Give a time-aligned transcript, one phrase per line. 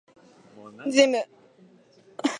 [0.91, 1.19] ジム